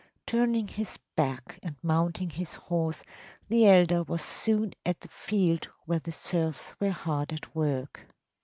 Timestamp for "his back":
0.67-1.59